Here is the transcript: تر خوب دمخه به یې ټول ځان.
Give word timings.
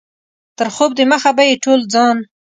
تر 0.57 0.67
خوب 0.75 0.91
دمخه 0.99 1.31
به 1.35 1.43
یې 1.49 1.55
ټول 1.63 1.79
ځان. 1.93 2.17